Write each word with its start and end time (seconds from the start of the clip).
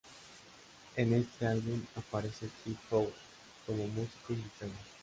En 0.95 1.13
este 1.13 1.45
álbum 1.45 1.79
aparece 1.95 2.49
Steve 2.61 2.75
Howe 2.89 3.13
como 3.67 3.85
músico 3.87 4.33
invitado. 4.33 4.71